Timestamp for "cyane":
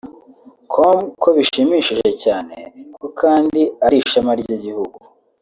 2.23-2.55